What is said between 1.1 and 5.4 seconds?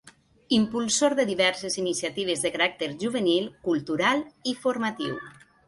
de diverses iniciatives de caràcter juvenil, cultural i formatiu.